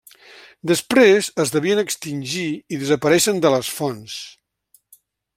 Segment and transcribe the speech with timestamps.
[0.69, 4.17] Després es devien extingir i desapareixen de les fonts.